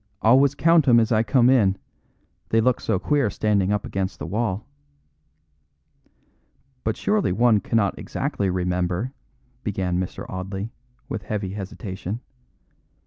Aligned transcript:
"Always 0.23 0.55
count 0.55 0.87
'em 0.87 0.99
as 0.99 1.11
I 1.11 1.21
come 1.21 1.47
in; 1.47 1.77
they 2.49 2.59
look 2.59 2.81
so 2.81 2.97
queer 2.97 3.29
standing 3.29 3.71
up 3.71 3.85
against 3.85 4.17
the 4.17 4.25
wall." 4.25 4.65
"But 6.83 6.97
surely 6.97 7.31
one 7.31 7.59
cannot 7.59 7.99
exactly 7.99 8.49
remember," 8.49 9.13
began 9.63 9.99
Mr. 9.99 10.27
Audley, 10.27 10.71
with 11.07 11.21
heavy 11.21 11.53
hesitation. 11.53 12.19